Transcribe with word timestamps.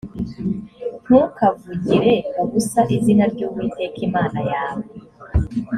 ntukavugire 1.03 2.13
ubusa 2.41 2.81
izina 2.95 3.23
ry 3.33 3.41
uwiteka 3.47 3.99
imana 4.07 4.39
yawe. 4.51 4.85